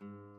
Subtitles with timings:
[0.00, 0.29] you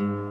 [0.00, 0.29] Mm-hmm.